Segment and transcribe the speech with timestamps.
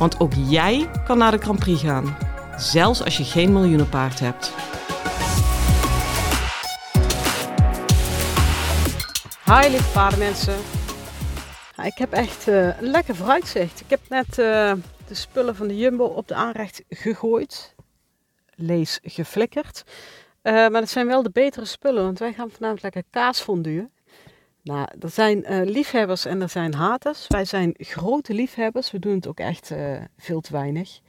[0.00, 2.16] Want ook jij kan naar de Grand Prix gaan,
[2.56, 4.52] zelfs als je geen miljoenenpaard hebt.
[9.44, 10.56] Hi lieve paardenmensen.
[11.82, 13.80] Ik heb echt uh, een lekker vooruitzicht.
[13.80, 14.72] Ik heb net uh,
[15.06, 17.74] de spullen van de Jumbo op de aanrecht gegooid.
[18.54, 19.84] Lees geflikkerd.
[20.42, 23.90] Uh, maar dat zijn wel de betere spullen, want wij gaan vanavond lekker kaas fonduren.
[24.70, 27.26] Nou, er zijn uh, liefhebbers en er zijn haters.
[27.28, 28.90] Wij zijn grote liefhebbers.
[28.90, 31.00] We doen het ook echt uh, veel te weinig.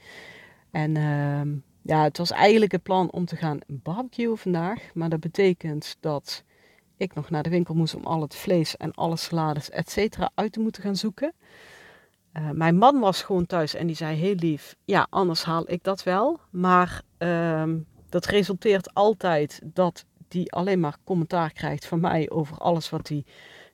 [0.70, 1.40] En uh,
[1.82, 4.94] ja, het was eigenlijk het plan om te gaan barbecuen vandaag.
[4.94, 6.44] Maar dat betekent dat
[6.96, 10.30] ik nog naar de winkel moest om al het vlees en alle salades, et cetera,
[10.34, 11.32] uit te moeten gaan zoeken.
[12.32, 15.82] Uh, mijn man was gewoon thuis en die zei heel lief, ja, anders haal ik
[15.82, 16.40] dat wel.
[16.50, 17.78] Maar ehm,
[18.08, 23.24] dat resulteert altijd dat die alleen maar commentaar krijgt van mij over alles wat hij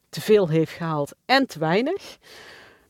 [0.09, 2.19] te veel heeft gehaald en te weinig.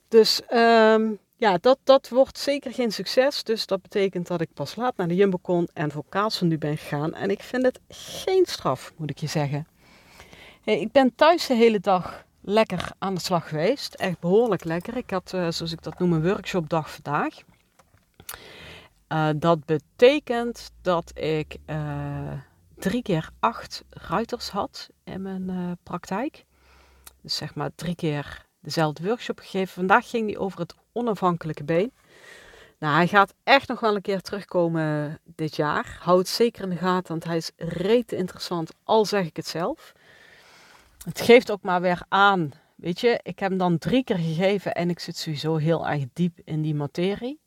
[0.08, 3.42] Dus um, ja, dat, dat wordt zeker geen succes.
[3.42, 6.48] Dus dat betekent dat ik pas laat naar de Jumbo kon en voor kaas van
[6.48, 7.14] nu ben gegaan.
[7.14, 9.66] En ik vind het geen straf, moet ik je zeggen.
[10.64, 13.94] Ik ben thuis de hele dag lekker aan de slag geweest.
[13.94, 14.96] Echt behoorlijk lekker.
[14.96, 17.34] Ik had, uh, zoals ik dat noem, een workshopdag vandaag.
[19.12, 22.32] Uh, dat betekent dat ik uh,
[22.78, 26.44] drie keer acht ruiters had in mijn uh, praktijk.
[27.20, 29.74] Dus zeg maar drie keer dezelfde workshop gegeven.
[29.74, 31.92] Vandaag ging die over het onafhankelijke been.
[32.78, 35.98] Nou, hij gaat echt nog wel een keer terugkomen dit jaar.
[36.00, 39.46] Houd het zeker in de gaten, want hij is reet interessant, al zeg ik het
[39.46, 39.92] zelf.
[41.04, 44.74] Het geeft ook maar weer aan, weet je, ik heb hem dan drie keer gegeven
[44.74, 47.40] en ik zit sowieso heel erg diep in die materie.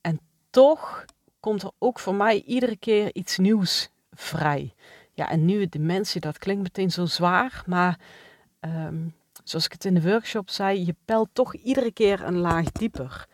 [0.00, 1.04] En toch
[1.40, 4.74] komt er ook voor mij iedere keer iets nieuws vrij.
[5.12, 7.98] Ja, en nieuwe dimensie, dat klinkt meteen zo zwaar, maar
[8.60, 9.14] um,
[9.44, 13.26] zoals ik het in de workshop zei, je pelt toch iedere keer een laag dieper.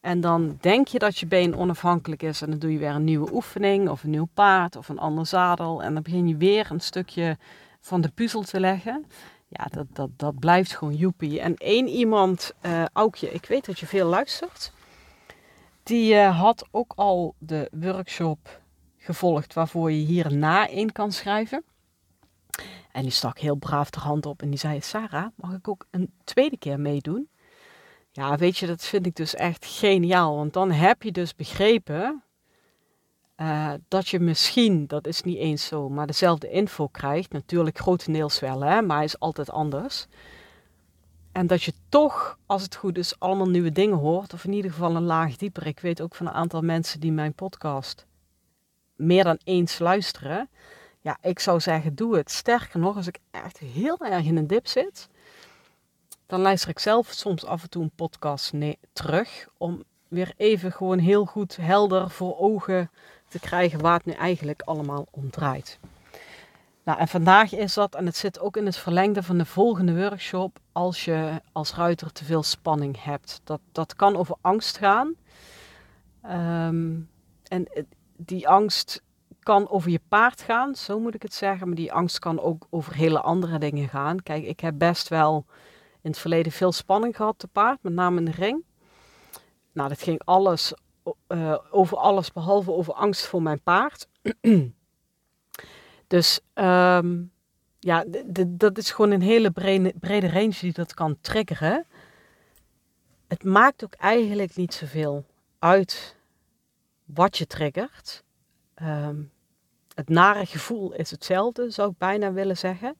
[0.00, 3.04] En dan denk je dat je been onafhankelijk is en dan doe je weer een
[3.04, 6.70] nieuwe oefening of een nieuw paard of een ander zadel en dan begin je weer
[6.70, 7.36] een stukje
[7.80, 9.06] van de puzzel te leggen.
[9.48, 11.40] Ja, dat, dat, dat blijft gewoon joepie.
[11.40, 14.72] En één iemand, uh, Aukje, ik weet dat je veel luistert,
[15.82, 18.60] die uh, had ook al de workshop
[19.08, 21.64] gevolgd waarvoor je hierna in kan schrijven.
[22.92, 25.86] En die stak heel braaf de hand op en die zei: Sarah, mag ik ook
[25.90, 27.28] een tweede keer meedoen?
[28.10, 30.36] Ja, weet je, dat vind ik dus echt geniaal.
[30.36, 32.22] Want dan heb je dus begrepen
[33.36, 37.32] uh, dat je misschien, dat is niet eens zo, maar dezelfde info krijgt.
[37.32, 40.06] Natuurlijk grotendeels wel, hè, maar is altijd anders.
[41.32, 44.32] En dat je toch, als het goed is, allemaal nieuwe dingen hoort.
[44.32, 45.66] Of in ieder geval een laag dieper.
[45.66, 48.06] Ik weet ook van een aantal mensen die mijn podcast
[48.98, 50.48] meer dan eens luisteren.
[51.00, 52.30] Ja, ik zou zeggen, doe het.
[52.30, 55.08] Sterker nog, als ik echt heel erg in een dip zit,
[56.26, 59.48] dan luister ik zelf soms af en toe een podcast nee, terug.
[59.56, 62.90] Om weer even gewoon heel goed helder voor ogen
[63.28, 65.78] te krijgen waar het nu eigenlijk allemaal om draait.
[66.84, 69.94] Nou, en vandaag is dat, en het zit ook in het verlengde van de volgende
[69.94, 73.40] workshop, als je als ruiter te veel spanning hebt.
[73.44, 75.14] Dat, dat kan over angst gaan.
[76.24, 77.10] Um,
[77.48, 77.66] en
[78.18, 79.02] die angst
[79.40, 81.66] kan over je paard gaan, zo moet ik het zeggen.
[81.66, 84.22] Maar die angst kan ook over hele andere dingen gaan.
[84.22, 85.44] Kijk, ik heb best wel
[86.02, 88.64] in het verleden veel spanning gehad te paard, met name in de ring.
[89.72, 90.72] Nou, dat ging alles
[91.28, 94.08] uh, over alles behalve over angst voor mijn paard.
[96.06, 97.32] dus um,
[97.78, 98.04] ja,
[98.46, 101.86] dat is gewoon een hele brede, brede range die dat kan triggeren.
[103.28, 105.24] Het maakt ook eigenlijk niet zoveel
[105.58, 106.16] uit
[107.14, 108.24] wat je triggert.
[108.82, 109.32] Um,
[109.94, 112.96] het nare gevoel is hetzelfde, zou ik bijna willen zeggen.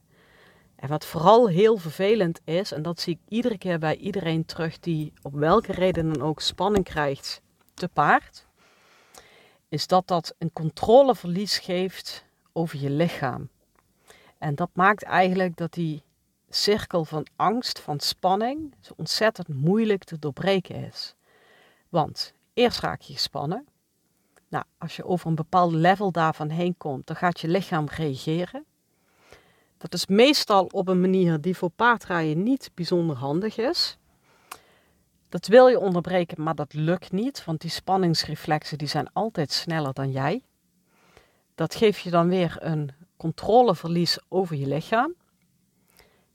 [0.77, 4.79] En wat vooral heel vervelend is, en dat zie ik iedere keer bij iedereen terug
[4.79, 7.41] die op welke reden dan ook spanning krijgt
[7.75, 8.47] te paard,
[9.69, 13.49] is dat dat een controleverlies geeft over je lichaam.
[14.39, 16.03] En dat maakt eigenlijk dat die
[16.49, 21.15] cirkel van angst, van spanning, zo ontzettend moeilijk te doorbreken is.
[21.89, 23.67] Want eerst raak je gespannen.
[24.49, 28.65] Nou, als je over een bepaald level daarvan heen komt, dan gaat je lichaam reageren.
[29.79, 33.99] Dat is meestal op een manier die voor paardrijden niet bijzonder handig is.
[35.29, 39.93] Dat wil je onderbreken, maar dat lukt niet, want die spanningsreflexen die zijn altijd sneller
[39.93, 40.43] dan jij.
[41.55, 45.15] Dat geeft je dan weer een controleverlies over je lichaam.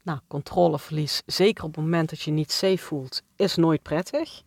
[0.04, 4.44] Nou, controleverlies, zeker op het moment dat je niet safe voelt, is nooit prettig.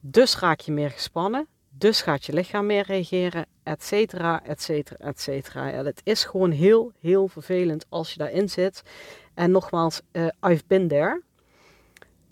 [0.00, 1.46] Dus raak je meer gespannen,
[1.78, 5.66] dus gaat je lichaam meer reageren, et cetera, et cetera, et cetera.
[5.66, 8.82] Ja, het is gewoon heel, heel vervelend als je daarin zit.
[9.34, 11.22] En nogmaals, uh, I've been there.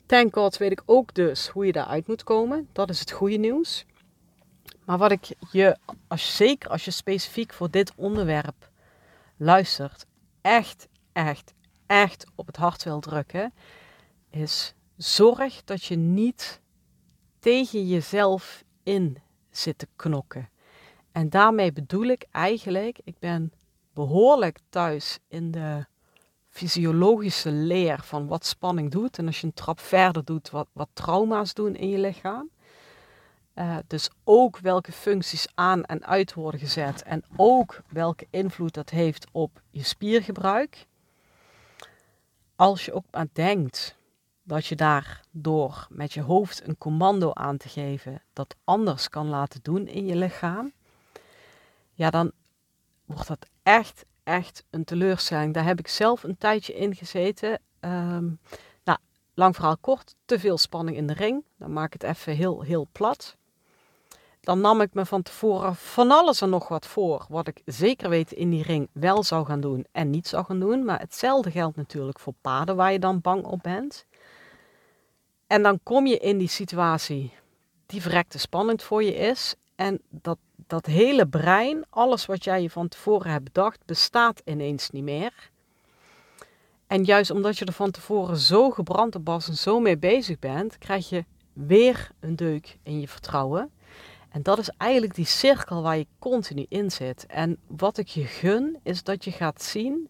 [0.06, 2.68] Thank God weet ik ook dus hoe je daaruit moet komen.
[2.72, 3.84] Dat is het goede nieuws.
[4.84, 8.70] Maar wat ik je, als, zeker als je specifiek voor dit onderwerp
[9.36, 10.06] luistert,
[10.40, 11.54] echt, echt,
[11.86, 13.52] echt op het hart wil drukken,
[14.30, 16.60] is zorg dat je niet
[17.38, 19.18] tegen jezelf in
[19.56, 20.48] zit te knokken.
[21.12, 23.52] En daarmee bedoel ik eigenlijk, ik ben
[23.92, 25.86] behoorlijk thuis in de
[26.48, 29.18] fysiologische leer van wat spanning doet.
[29.18, 32.50] En als je een trap verder doet, wat, wat trauma's doen in je lichaam.
[33.54, 38.90] Uh, dus ook welke functies aan en uit worden gezet en ook welke invloed dat
[38.90, 40.86] heeft op je spiergebruik.
[42.56, 43.96] Als je ook maar denkt
[44.44, 49.60] dat je daardoor met je hoofd een commando aan te geven dat anders kan laten
[49.62, 50.72] doen in je lichaam,
[51.92, 52.32] ja, dan
[53.04, 55.54] wordt dat echt, echt een teleurstelling.
[55.54, 57.60] Daar heb ik zelf een tijdje in gezeten.
[57.80, 58.38] Um,
[58.84, 58.98] nou,
[59.34, 61.44] lang verhaal kort, te veel spanning in de ring.
[61.58, 63.36] Dan maak ik het even heel, heel plat.
[64.40, 68.08] Dan nam ik me van tevoren van alles en nog wat voor, wat ik zeker
[68.08, 70.84] weten in die ring wel zou gaan doen en niet zou gaan doen.
[70.84, 74.06] Maar hetzelfde geldt natuurlijk voor paden waar je dan bang op bent.
[75.46, 77.32] En dan kom je in die situatie
[77.86, 79.54] die verrekte spannend voor je is.
[79.74, 84.90] En dat, dat hele brein, alles wat jij je van tevoren hebt bedacht, bestaat ineens
[84.90, 85.50] niet meer.
[86.86, 90.38] En juist omdat je er van tevoren zo gebrand op was en zo mee bezig
[90.38, 93.70] bent, krijg je weer een deuk in je vertrouwen.
[94.30, 97.26] En dat is eigenlijk die cirkel waar je continu in zit.
[97.26, 100.08] En wat ik je gun, is dat je gaat zien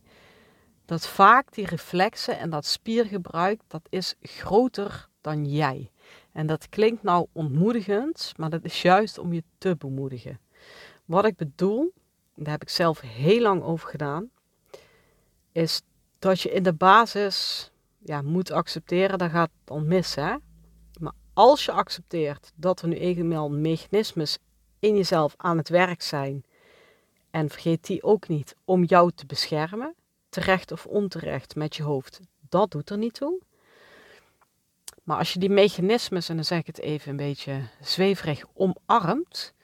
[0.85, 5.91] dat vaak die reflexen en dat spiergebruik, dat is groter dan jij.
[6.33, 10.41] En dat klinkt nou ontmoedigend, maar dat is juist om je te bemoedigen.
[11.05, 11.93] Wat ik bedoel,
[12.35, 14.31] daar heb ik zelf heel lang over gedaan,
[15.53, 15.83] is
[16.19, 20.15] dat je in de basis ja, moet accepteren, dat gaat dan mis.
[20.15, 20.37] Hè?
[21.01, 24.39] Maar als je accepteert dat er nu eenmaal mechanismes
[24.79, 26.45] in jezelf aan het werk zijn,
[27.31, 29.95] en vergeet die ook niet om jou te beschermen,
[30.29, 33.41] terecht of onterecht met je hoofd, dat doet er niet toe.
[35.05, 39.55] Maar als je die mechanismes, en dan zeg ik het even een beetje zweverig, omarmt,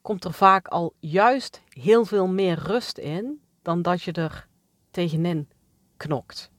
[0.00, 4.46] komt er vaak al juist heel veel meer rust in dan dat je er
[4.90, 5.48] tegenin
[5.96, 6.50] knokt.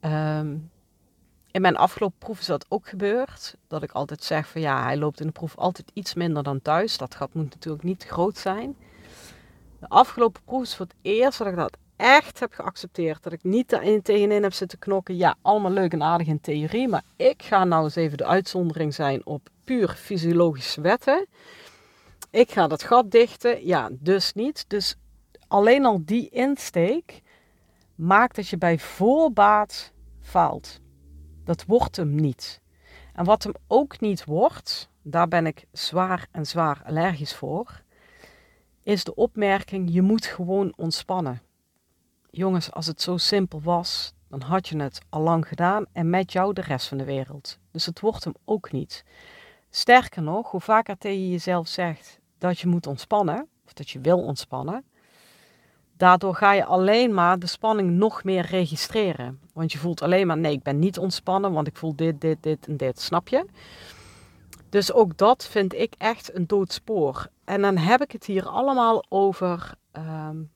[0.00, 0.56] Ehm,
[1.50, 3.56] in mijn afgelopen proef is dat ook gebeurd.
[3.66, 6.62] Dat ik altijd zeg van ja, hij loopt in de proef altijd iets minder dan
[6.62, 6.98] thuis.
[6.98, 8.76] Dat gat moet natuurlijk niet groot zijn.
[9.80, 13.22] De afgelopen proef is voor het eerst dat ik dat echt heb geaccepteerd.
[13.22, 15.16] Dat ik niet daarin tegenin heb zitten knokken.
[15.16, 16.88] Ja, allemaal leuk en aardig in theorie.
[16.88, 21.26] Maar ik ga nou eens even de uitzondering zijn op puur fysiologische wetten.
[22.30, 23.66] Ik ga dat gat dichten.
[23.66, 24.64] Ja, dus niet.
[24.68, 24.96] Dus
[25.48, 27.22] alleen al die insteek
[27.94, 30.80] maakt dat je bij voorbaat faalt.
[31.44, 32.60] Dat wordt hem niet.
[33.12, 37.82] En wat hem ook niet wordt, daar ben ik zwaar en zwaar allergisch voor,
[38.82, 41.40] is de opmerking: je moet gewoon ontspannen.
[42.36, 46.32] Jongens, als het zo simpel was, dan had je het al lang gedaan en met
[46.32, 47.58] jou de rest van de wereld.
[47.70, 49.04] Dus het wordt hem ook niet.
[49.70, 54.18] Sterker nog, hoe vaker tegen jezelf zegt dat je moet ontspannen, of dat je wil
[54.18, 54.84] ontspannen,
[55.96, 59.40] daardoor ga je alleen maar de spanning nog meer registreren.
[59.52, 62.42] Want je voelt alleen maar, nee, ik ben niet ontspannen, want ik voel dit, dit,
[62.42, 63.46] dit en dit, snap je?
[64.68, 67.28] Dus ook dat vind ik echt een doodspoor.
[67.44, 70.50] En dan heb ik het hier allemaal over um,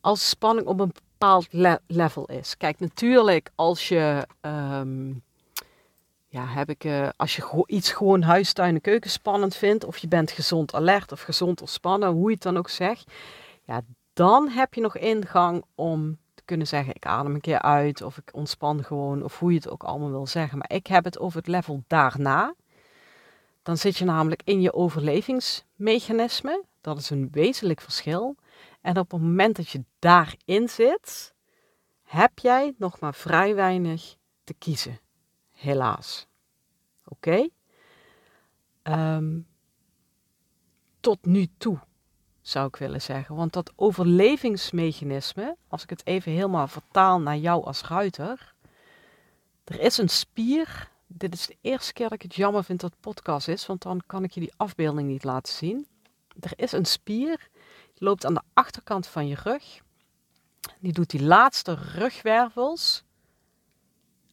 [0.00, 1.48] als spanning op een bepaald
[1.86, 2.56] level is.
[2.56, 5.22] Kijk, natuurlijk als je, um,
[6.28, 9.98] ja, heb ik, uh, als je iets gewoon huis, tuin en keuken spannend vindt, of
[9.98, 13.12] je bent gezond alert of gezond ontspannen, hoe je het dan ook zegt,
[13.64, 13.80] ja,
[14.12, 18.16] dan heb je nog ingang om te kunnen zeggen, ik adem een keer uit, of
[18.16, 20.58] ik ontspan gewoon, of hoe je het ook allemaal wil zeggen.
[20.58, 22.54] Maar ik heb het over het level daarna.
[23.62, 26.64] Dan zit je namelijk in je overlevingsmechanisme.
[26.80, 28.36] Dat is een wezenlijk verschil.
[28.80, 31.34] En op het moment dat je daarin zit,
[32.02, 35.00] heb jij nog maar vrij weinig te kiezen.
[35.50, 36.26] Helaas.
[37.04, 37.48] Oké?
[38.82, 39.40] Ehm,
[41.00, 41.78] tot nu toe
[42.40, 43.34] zou ik willen zeggen.
[43.34, 48.54] Want dat overlevingsmechanisme, als ik het even helemaal vertaal naar jou als ruiter,
[49.64, 52.90] er is een spier dit is de eerste keer dat ik het jammer vind dat
[52.90, 55.86] het podcast is, want dan kan ik je die afbeelding niet laten zien.
[56.40, 57.48] Er is een spier,
[58.00, 59.80] loopt aan de achterkant van je rug.
[60.78, 63.04] Die doet die laatste rugwervels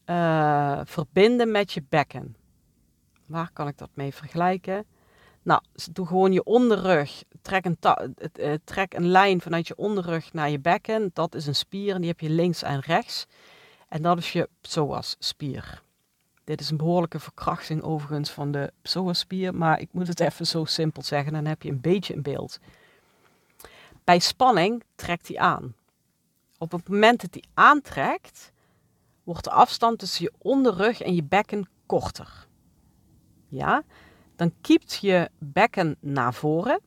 [0.06, 2.36] uh, verbinden met je bekken.
[3.26, 4.86] Waar kan ik dat mee vergelijken?
[5.42, 7.24] Nou, doe gewoon je onderrug.
[7.42, 7.78] Trek een,
[8.40, 11.10] uh, trek een lijn vanuit je onderrug naar je bekken.
[11.12, 13.26] Dat is een spier en die heb je links en rechts.
[13.88, 15.82] En dat is je psoas-spier.
[16.44, 20.64] Dit is een behoorlijke verkrachting overigens van de psoas-spier, maar ik moet het even zo
[20.64, 22.58] simpel zeggen, dan heb je een beetje een beeld.
[24.08, 25.74] Bij spanning trekt hij aan.
[26.58, 28.52] Op het moment dat hij aantrekt,
[29.24, 32.46] wordt de afstand tussen je onderrug en je bekken korter.
[33.48, 33.82] Ja,
[34.36, 36.80] dan kiept je bekken naar voren.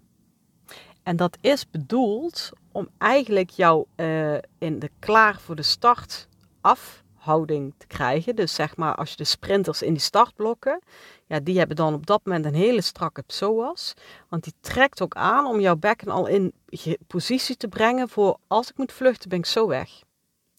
[1.04, 6.28] En dat is bedoeld om eigenlijk jou uh, in de klaar voor de start
[7.22, 8.36] afhouding te krijgen.
[8.36, 10.82] Dus zeg maar als je de sprinters in die startblokken,
[11.26, 13.94] ja, die hebben dan op dat moment een hele strakke psoas.
[14.30, 16.54] Want die trekt ook aan om jouw bekken al in
[17.08, 19.90] positie te brengen voor als ik moet vluchten ben ik zo weg.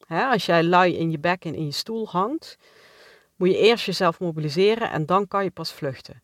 [0.07, 2.59] Hè, als jij lui in je bekken in je stoel hangt,
[3.37, 6.23] moet je eerst jezelf mobiliseren en dan kan je pas vluchten.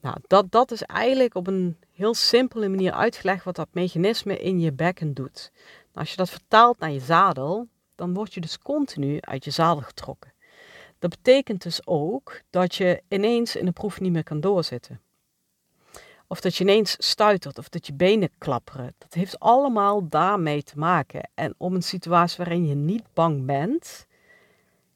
[0.00, 4.60] Nou, dat, dat is eigenlijk op een heel simpele manier uitgelegd wat dat mechanisme in
[4.60, 5.50] je bekken doet.
[5.54, 7.68] Nou, als je dat vertaalt naar je zadel,
[7.98, 10.32] dan word je dus continu uit je zadel getrokken.
[10.98, 15.00] Dat betekent dus ook dat je ineens in de proef niet meer kan doorzitten.
[16.26, 18.94] Of dat je ineens stuitert of dat je benen klapperen.
[18.98, 21.30] Dat heeft allemaal daarmee te maken.
[21.34, 24.06] En om een situatie waarin je niet bang bent,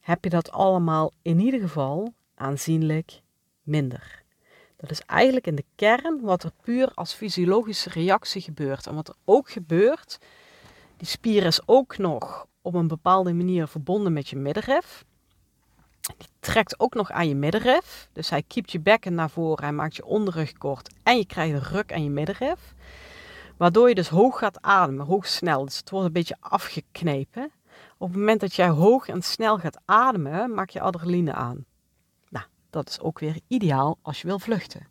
[0.00, 3.21] heb je dat allemaal in ieder geval aanzienlijk
[3.62, 4.23] minder.
[4.76, 8.87] Dat is eigenlijk in de kern wat er puur als fysiologische reactie gebeurt.
[8.87, 10.18] En wat er ook gebeurt,
[10.97, 15.04] die spier is ook nog op een bepaalde manier verbonden met je middenrif.
[16.16, 18.09] Die trekt ook nog aan je middenrif.
[18.12, 21.54] Dus hij kiept je bekken naar voren, hij maakt je onderrug kort en je krijgt
[21.54, 22.75] een ruk aan je middenrif.
[23.57, 25.64] Waardoor je dus hoog gaat ademen, hoog snel.
[25.64, 27.50] Dus het wordt een beetje afgeknepen.
[27.99, 31.64] Op het moment dat jij hoog en snel gaat ademen, maak je adrenaline aan.
[32.28, 34.87] Nou, dat is ook weer ideaal als je wil vluchten.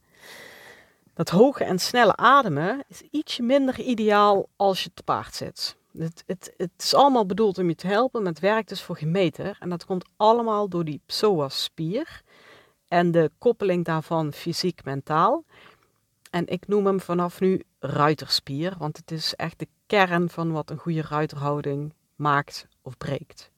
[1.13, 5.77] Dat hoge en snelle ademen is ietsje minder ideaal als je te paard zit.
[5.97, 9.57] Het, het, is allemaal bedoeld om je te helpen, maar het werkt dus voor gemeter.
[9.59, 12.21] En dat komt allemaal door die psoas-spier
[12.87, 15.43] en de koppeling daarvan fysiek-mentaal.
[16.29, 20.69] En ik noem hem vanaf nu ruiterspier, want het is echt de kern van wat
[20.69, 23.51] een goede ruiterhouding maakt of breekt.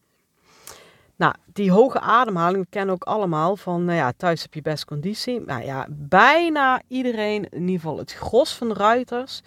[1.16, 5.40] Nou, die hoge ademhaling, kennen ook allemaal van, nou ja, thuis heb je best conditie.
[5.40, 9.42] Nou ja, bijna iedereen, in ieder geval het gros van de ruiters,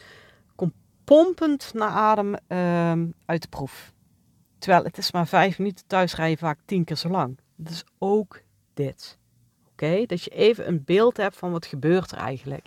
[1.07, 3.93] pompend naar adem ehm, uit de proef.
[4.59, 7.39] Terwijl het is maar vijf minuten, thuis rij je vaak tien keer zo lang.
[7.57, 8.41] Dus ook
[8.75, 9.19] dit.
[9.71, 12.67] Oké, dat je even een beeld hebt van wat gebeurt er eigenlijk.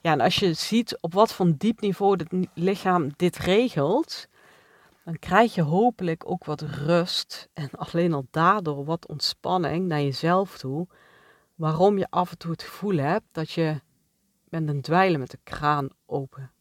[0.00, 4.28] Ja, en als je ziet op wat voor diep niveau het lichaam dit regelt,
[5.04, 10.58] dan krijg je hopelijk ook wat rust en alleen al daardoor wat ontspanning naar jezelf
[10.58, 10.86] toe.
[11.54, 13.80] Waarom je af en toe het gevoel hebt dat je
[14.48, 16.53] bent een dweilen met de kraan open.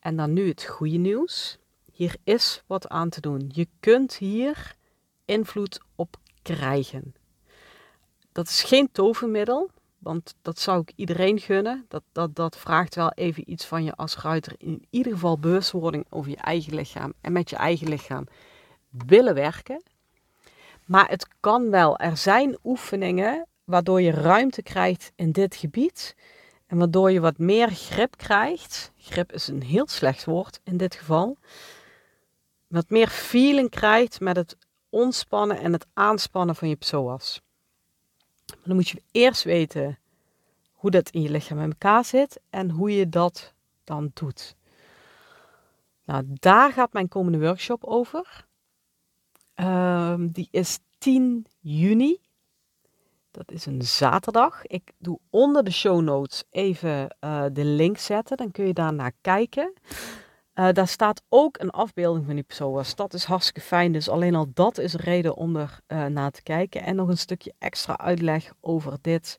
[0.00, 1.58] En dan nu het goede nieuws.
[1.92, 3.50] Hier is wat aan te doen.
[3.52, 4.74] Je kunt hier
[5.24, 7.14] invloed op krijgen.
[8.32, 11.84] Dat is geen tovermiddel, want dat zou ik iedereen gunnen.
[11.88, 14.54] Dat, dat, dat vraagt wel even iets van je als ruiter.
[14.58, 18.26] In ieder geval bewustwording over je eigen lichaam en met je eigen lichaam
[18.90, 19.82] willen werken.
[20.86, 21.98] Maar het kan wel.
[21.98, 26.16] Er zijn oefeningen waardoor je ruimte krijgt in dit gebied.
[26.70, 28.92] En waardoor je wat meer grip krijgt.
[28.96, 31.38] Grip is een heel slecht woord in dit geval.
[32.66, 34.56] Wat meer feeling krijgt met het
[34.88, 37.40] ontspannen en het aanspannen van je psoas.
[38.64, 39.98] Dan moet je eerst weten
[40.72, 43.52] hoe dat in je lichaam in elkaar zit en hoe je dat
[43.84, 44.56] dan doet.
[46.04, 48.46] Nou, daar gaat mijn komende workshop over.
[49.54, 52.18] Ehm, die is 10 juni.
[53.30, 54.66] Dat is een zaterdag.
[54.66, 58.36] Ik doe onder de show notes even uh, de link zetten.
[58.36, 59.72] Dan kun je daar naar kijken.
[60.54, 62.94] Uh, daar staat ook een afbeelding van die psoas.
[62.94, 63.92] Dat is hartstikke fijn.
[63.92, 66.82] Dus alleen al dat is reden om er uh, naar te kijken.
[66.82, 69.38] En nog een stukje extra uitleg over dit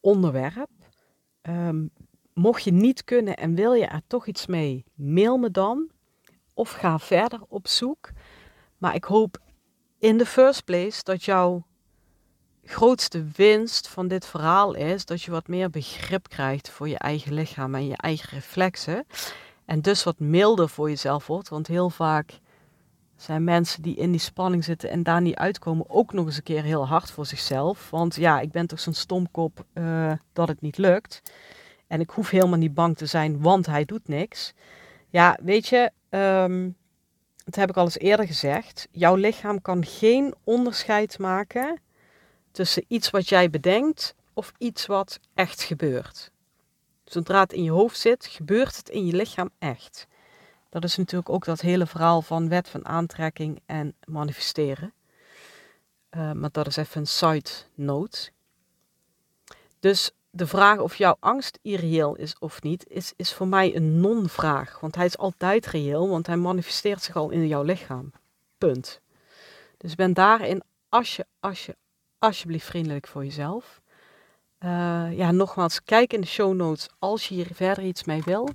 [0.00, 0.70] onderwerp.
[1.42, 1.90] Um,
[2.34, 5.90] mocht je niet kunnen en wil je er toch iets mee, mail me dan.
[6.54, 8.10] Of ga verder op zoek.
[8.78, 9.38] Maar ik hoop
[9.98, 11.66] in the first place dat jouw
[12.72, 17.32] grootste winst van dit verhaal is dat je wat meer begrip krijgt voor je eigen
[17.32, 19.06] lichaam en je eigen reflexen.
[19.64, 21.48] En dus wat milder voor jezelf wordt.
[21.48, 22.38] Want heel vaak
[23.16, 26.42] zijn mensen die in die spanning zitten en daar niet uitkomen, ook nog eens een
[26.42, 27.90] keer heel hard voor zichzelf.
[27.90, 31.22] Want ja, ik ben toch zo'n stomkop uh, dat het niet lukt.
[31.86, 34.52] En ik hoef helemaal niet bang te zijn, want hij doet niks.
[35.08, 36.76] Ja, weet je, um,
[37.44, 38.88] dat heb ik al eens eerder gezegd.
[38.90, 41.80] Jouw lichaam kan geen onderscheid maken
[42.52, 46.30] tussen iets wat jij bedenkt of iets wat echt gebeurt.
[47.04, 50.06] Zodra het in je hoofd zit, gebeurt het in je lichaam echt.
[50.68, 54.92] Dat is natuurlijk ook dat hele verhaal van wet van aantrekking en manifesteren.
[56.10, 58.30] Uh, maar dat is even een side note.
[59.80, 64.00] Dus de vraag of jouw angst irreëel is of niet, is, is voor mij een
[64.00, 64.80] non-vraag.
[64.80, 68.12] Want hij is altijd reëel, want hij manifesteert zich al in jouw lichaam.
[68.58, 69.00] Punt.
[69.76, 71.76] Dus ben daarin, als je, als je,
[72.22, 73.80] alsjeblieft vriendelijk voor jezelf.
[74.64, 74.68] Uh,
[75.16, 78.48] ja, nogmaals, kijk in de show notes als je hier verder iets mee wil.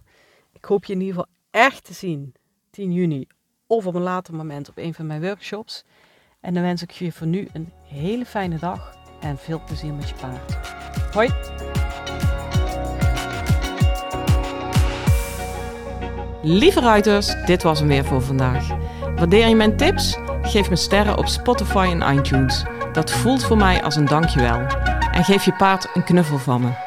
[0.53, 2.33] Ik hoop je in ieder geval echt te zien
[2.69, 3.27] 10 juni
[3.67, 5.83] of op een later moment op een van mijn workshops.
[6.39, 10.09] En dan wens ik je voor nu een hele fijne dag en veel plezier met
[10.09, 10.55] je paard.
[11.13, 11.29] Hoi!
[16.41, 18.67] Lieve ruiters, dit was hem weer voor vandaag.
[19.15, 20.17] Waardeer je mijn tips?
[20.41, 22.76] Geef me sterren op Spotify en iTunes.
[22.97, 24.65] Dat voelt voor mij als een dankjewel.
[25.11, 26.86] En geef je paard een knuffel van me.